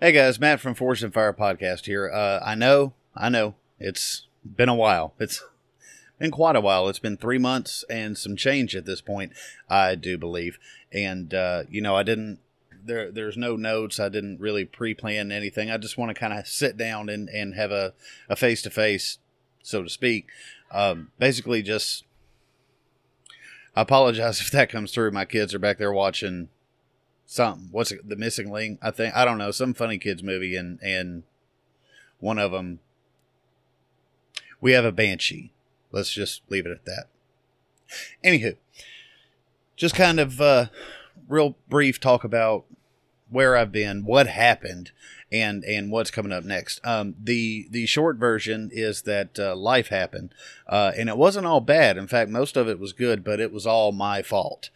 [0.00, 2.08] Hey guys, Matt from Forged in Fire podcast here.
[2.08, 5.12] Uh, I know, I know, it's been a while.
[5.18, 5.42] It's
[6.20, 6.88] been quite a while.
[6.88, 9.32] It's been three months and some change at this point,
[9.68, 10.60] I do believe.
[10.92, 12.38] And uh, you know, I didn't.
[12.84, 13.98] There, there's no notes.
[13.98, 15.68] I didn't really pre-plan anything.
[15.68, 17.92] I just want to kind of sit down and, and have a
[18.28, 19.18] a face to face,
[19.64, 20.28] so to speak.
[20.70, 22.04] Um, basically, just
[23.74, 25.10] I apologize if that comes through.
[25.10, 26.50] My kids are back there watching
[27.28, 27.68] something.
[27.70, 28.80] What's it, the missing link?
[28.82, 31.22] I think I don't know some funny kids movie, and and
[32.18, 32.80] one of them
[34.60, 35.52] we have a banshee.
[35.92, 37.06] Let's just leave it at that.
[38.24, 38.56] Anywho,
[39.76, 40.66] just kind of uh,
[41.28, 42.64] real brief talk about
[43.30, 44.90] where I've been, what happened,
[45.30, 46.80] and and what's coming up next.
[46.84, 50.34] Um, the the short version is that uh, life happened,
[50.66, 51.96] uh, and it wasn't all bad.
[51.96, 54.70] In fact, most of it was good, but it was all my fault.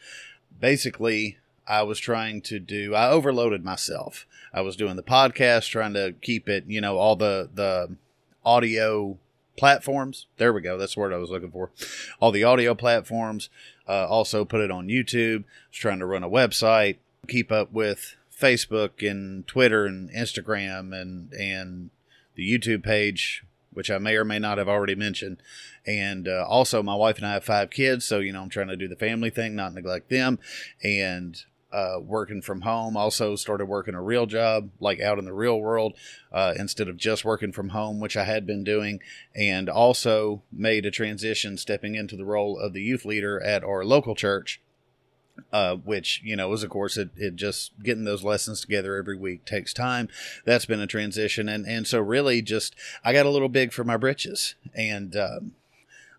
[0.60, 2.94] Basically, I was trying to do.
[2.94, 4.26] I overloaded myself.
[4.52, 7.96] I was doing the podcast, trying to keep it, you know, all the the
[8.44, 9.18] audio
[9.56, 10.26] platforms.
[10.38, 10.76] There we go.
[10.76, 11.70] That's the word I was looking for.
[12.20, 13.48] All the audio platforms.
[13.88, 15.40] Uh, also put it on YouTube.
[15.40, 16.96] I was trying to run a website,
[17.28, 21.90] keep up with Facebook and Twitter and Instagram and and
[22.34, 25.38] the YouTube page, which I may or may not have already mentioned.
[25.86, 28.68] And uh, also, my wife and I have five kids, so you know I'm trying
[28.68, 30.38] to do the family thing, not neglect them.
[30.82, 31.42] And
[31.72, 32.96] uh, working from home.
[32.96, 35.94] Also started working a real job, like out in the real world,
[36.32, 39.00] uh, instead of just working from home, which I had been doing.
[39.34, 43.84] And also made a transition, stepping into the role of the youth leader at our
[43.84, 44.60] local church.
[45.50, 49.16] Uh, which you know is of course it, it just getting those lessons together every
[49.16, 50.06] week takes time
[50.44, 53.82] that's been a transition and and so really just i got a little big for
[53.82, 55.52] my britches and um,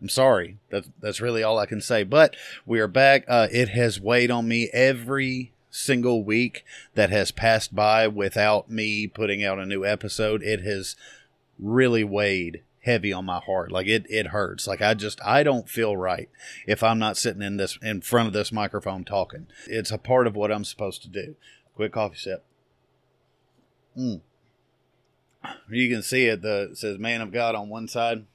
[0.04, 0.58] I'm sorry.
[0.70, 2.04] That, that's really all I can say.
[2.04, 3.24] But we are back.
[3.26, 9.08] Uh, it has weighed on me every single week that has passed by without me
[9.08, 10.44] putting out a new episode.
[10.44, 10.98] It has
[11.58, 13.72] really weighed heavy on my heart.
[13.72, 14.68] Like it, it hurts.
[14.68, 16.30] Like I just, I don't feel right
[16.68, 19.48] if I'm not sitting in this, in front of this microphone talking.
[19.68, 21.38] It's a part of what I'm supposed to do.
[21.76, 22.44] Quick coffee sip.
[23.98, 24.20] Mm.
[25.70, 26.42] You can see it.
[26.42, 28.26] The it says "Man of God" on one side,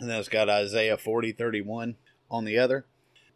[0.00, 1.96] and then it's got Isaiah 40, 31
[2.30, 2.86] on the other.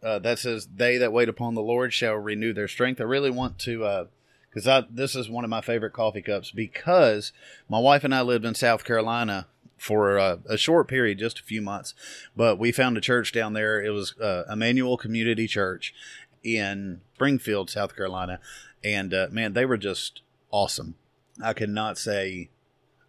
[0.03, 3.01] Uh, that says, They that wait upon the Lord shall renew their strength.
[3.01, 4.09] I really want to,
[4.51, 7.33] because uh, this is one of my favorite coffee cups because
[7.69, 11.45] my wife and I lived in South Carolina for uh, a short period, just a
[11.45, 11.95] few months.
[12.37, 13.83] But we found a church down there.
[13.83, 15.95] It was uh, Emmanuel Community Church
[16.43, 18.41] in Springfield, South Carolina.
[18.83, 20.95] And uh, man, they were just awesome.
[21.43, 22.49] I cannot say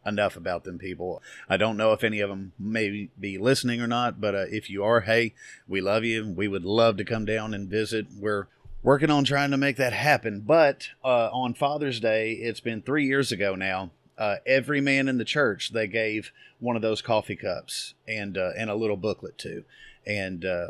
[0.06, 1.22] enough about them people.
[1.50, 4.70] I don't know if any of them may be listening or not, but uh, if
[4.70, 5.34] you are, hey,
[5.68, 6.28] we love you.
[6.28, 8.08] We would love to come down and visit.
[8.18, 8.48] We're
[8.84, 10.42] working on trying to make that happen.
[10.42, 13.92] But uh, on Father's Day, it's been three years ago now.
[14.18, 18.52] Uh, every man in the church they gave one of those coffee cups and uh,
[18.58, 19.66] and a little booklet too,
[20.06, 20.68] and uh,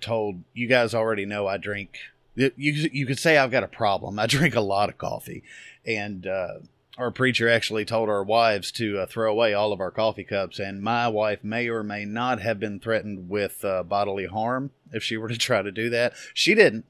[0.00, 1.98] told you guys already know I drink.
[2.36, 4.20] You you could say I've got a problem.
[4.20, 5.42] I drink a lot of coffee,
[5.84, 6.58] and uh,
[6.98, 10.58] our preacher actually told our wives to uh, throw away all of our coffee cups,
[10.58, 15.02] and my wife may or may not have been threatened with uh, bodily harm if
[15.02, 16.14] she were to try to do that.
[16.32, 16.86] She didn't.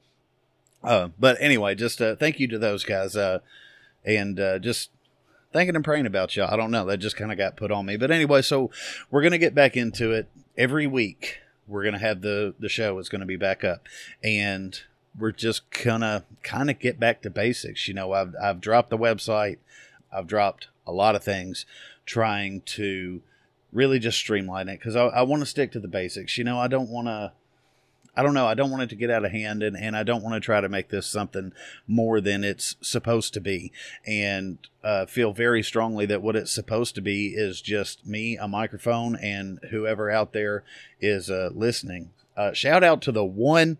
[0.83, 3.39] Uh, but anyway, just uh, thank you to those guys, uh,
[4.05, 4.89] and uh, just
[5.51, 6.53] thinking and praying about y'all.
[6.53, 7.97] I don't know, that just kind of got put on me.
[7.97, 8.71] But anyway, so
[9.11, 11.39] we're gonna get back into it every week.
[11.67, 13.87] We're gonna have the the show is gonna be back up,
[14.23, 14.79] and
[15.19, 17.87] we're just gonna kind of get back to basics.
[17.89, 19.57] You know, I've I've dropped the website.
[20.11, 21.65] I've dropped a lot of things
[22.05, 23.21] trying to
[23.71, 26.37] really just streamline it because I, I want to stick to the basics.
[26.37, 27.33] You know, I don't want to,
[28.15, 30.03] I don't know, I don't want it to get out of hand and, and I
[30.03, 31.51] don't want to try to make this something
[31.85, 33.71] more than it's supposed to be.
[34.05, 38.47] And uh, feel very strongly that what it's supposed to be is just me, a
[38.47, 40.63] microphone, and whoever out there
[40.99, 42.11] is uh, listening.
[42.35, 43.77] Uh, shout out to the one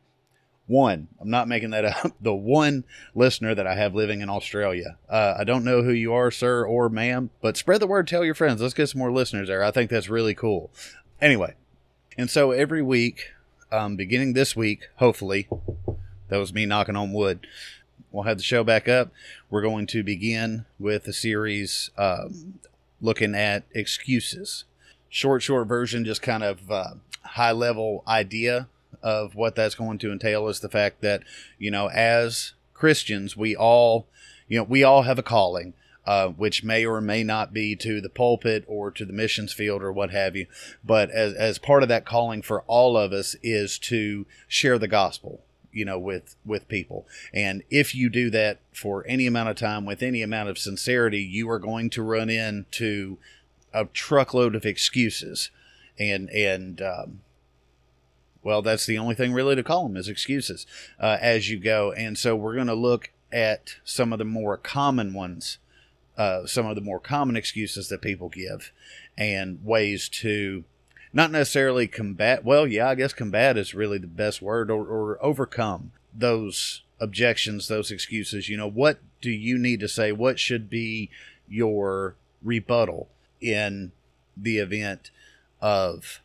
[0.68, 2.84] one, I'm not making that up, the one
[3.16, 4.98] listener that I have living in Australia.
[5.10, 8.24] Uh, I don't know who you are, sir or ma'am, but spread the word, tell
[8.24, 8.62] your friends.
[8.62, 9.64] Let's get some more listeners there.
[9.64, 10.70] I think that's really cool.
[11.22, 11.56] Anyway,
[12.18, 13.32] and so every week,
[13.72, 15.48] um, beginning this week, hopefully,
[16.28, 17.48] that was me knocking on wood,
[18.12, 19.12] we'll have the show back up.
[19.50, 22.60] We're going to begin with a series um,
[23.02, 24.66] looking at excuses.
[25.10, 28.68] Short, short version, just kind of uh, high level idea
[29.08, 31.24] of what that's going to entail is the fact that
[31.58, 34.06] you know as Christians we all
[34.50, 35.74] you know we all have a calling
[36.06, 39.82] uh, which may or may not be to the pulpit or to the missions field
[39.82, 40.46] or what have you.
[40.84, 44.88] But as, as part of that calling for all of us is to share the
[44.90, 47.08] gospel you know with with people.
[47.34, 51.22] And if you do that for any amount of time with any amount of sincerity
[51.22, 53.20] you are going to run into
[53.74, 55.50] a truckload of excuses.
[55.98, 57.22] And and um,
[58.48, 60.66] well that's the only thing really to call them is excuses
[61.00, 64.56] uh, as you go and so we're going to look at some of the more
[64.56, 65.58] common ones
[66.18, 68.72] uh, some of the more common excuses that people give
[69.18, 70.64] and ways to
[71.14, 72.44] not necessarily combat.
[72.44, 77.68] Well, yeah, I guess combat is really the best word, or, or overcome those objections,
[77.68, 78.50] those excuses.
[78.50, 80.12] You know, what do you need to say?
[80.12, 81.10] What should be
[81.48, 83.10] your rebuttal
[83.40, 83.92] in
[84.36, 85.12] the event
[85.62, 86.22] of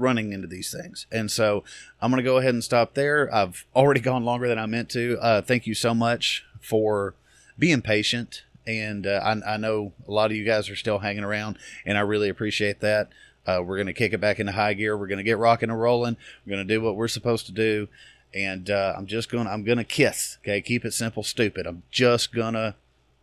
[0.00, 1.06] running into these things.
[1.12, 1.64] And so
[2.00, 3.32] I'm going to go ahead and stop there.
[3.34, 5.18] I've already gone longer than I meant to.
[5.20, 7.14] Uh, thank you so much for
[7.58, 8.44] being patient.
[8.66, 11.96] And uh, I, I, know a lot of you guys are still hanging around, and
[11.96, 13.08] I really appreciate that.
[13.46, 14.96] Uh, we're going to kick it back into high gear.
[14.96, 16.16] We're going to get rocking and rolling.
[16.44, 17.88] We're going to do what we're supposed to do.
[18.32, 20.38] And uh, I'm just going to, I'm going to kiss.
[20.42, 20.60] Okay.
[20.60, 21.66] Keep it simple, stupid.
[21.66, 22.74] I'm just going to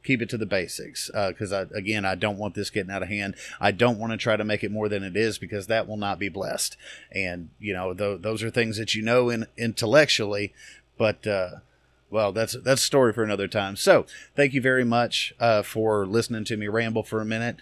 [0.07, 1.11] keep it to the basics.
[1.13, 3.35] Because, uh, I, again, I don't want this getting out of hand.
[3.59, 5.97] I don't want to try to make it more than it is because that will
[5.97, 6.77] not be blessed.
[7.11, 10.53] And, you know, th- those are things that you know in, intellectually,
[10.97, 11.49] but, uh,
[12.09, 13.75] well, that's that's a story for another time.
[13.75, 17.57] So, thank you very much uh, for listening to me ramble for a minute.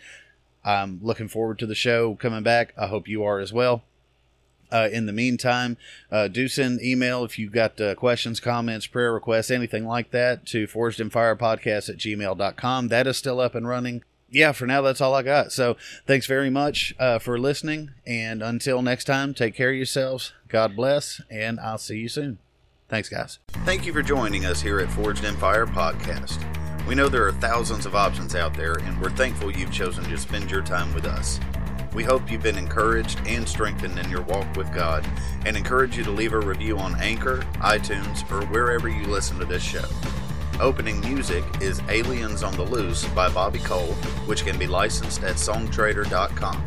[0.63, 2.71] I'm looking forward to the show coming back.
[2.77, 3.83] I hope you are as well.
[4.71, 5.77] Uh, in the meantime,
[6.12, 10.45] uh, do send email if you've got uh, questions, comments, prayer requests, anything like that
[10.47, 12.88] to forgedinfirepodcast at gmail.com.
[12.88, 14.03] That is still up and running.
[14.29, 15.51] Yeah, for now, that's all I got.
[15.51, 17.91] So thanks very much uh, for listening.
[18.06, 20.33] And until next time, take care of yourselves.
[20.50, 22.39] God bless, and I'll see you soon.
[22.89, 23.39] Thanks, guys.
[23.65, 26.44] Thank you for joining us here at Forged in Fire Podcast.
[26.88, 30.17] We know there are thousands of options out there, and we're thankful you've chosen to
[30.17, 31.39] spend your time with us.
[31.95, 35.07] We hope you've been encouraged and strengthened in your walk with God,
[35.45, 39.45] and encourage you to leave a review on Anchor, iTunes, or wherever you listen to
[39.45, 39.86] this show.
[40.59, 43.94] Opening music is Aliens on the Loose by Bobby Cole,
[44.25, 46.65] which can be licensed at songtradr.com.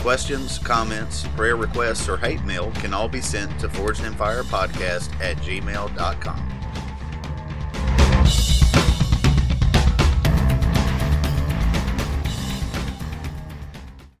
[0.00, 6.55] Questions, comments, prayer requests, or hate mail can all be sent to forgedinfirepodcast at gmail.com.